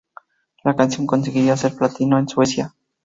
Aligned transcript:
La 0.63 0.75
canción 0.75 1.05
conseguiría 1.05 1.55
ser 1.55 1.75
platino 1.75 2.17
en 2.17 2.27
Suecia. 2.27 2.73